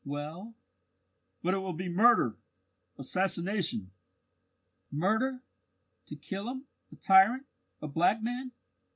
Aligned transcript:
"Well?" 0.03 0.55
"But 1.43 1.53
it 1.53 1.59
will 1.59 1.73
be 1.73 1.87
murder 1.87 2.35
assassination." 2.97 3.91
"Murder, 4.89 5.43
to 6.07 6.15
kill 6.15 6.49
him 6.49 6.65
a 6.91 6.95
tyrant 6.95 7.45
a 7.83 7.87
black 7.87 8.19
man! 8.23 8.51